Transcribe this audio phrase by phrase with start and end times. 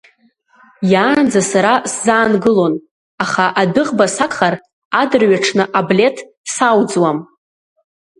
[0.91, 2.73] Иаанӡа сара сзаангылон,
[3.23, 4.55] аха адәыӷба сагхар,
[5.01, 6.17] адырҩаҽны аблеҭ
[6.53, 7.17] сауӡуам.